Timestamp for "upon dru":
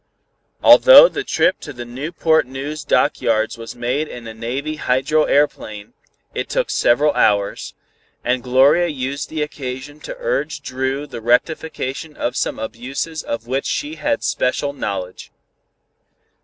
10.57-11.05